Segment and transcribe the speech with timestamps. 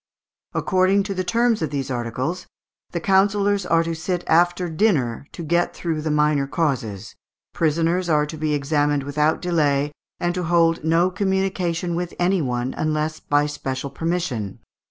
[0.55, 2.47] According to the terms of these articles,
[2.89, 7.15] "the councillors are to sit after dinner, to get through the minor causes.
[7.53, 12.73] Prisoners are to be examined without delay, and to hold no communication with any one,
[12.75, 14.57] unless by special permission.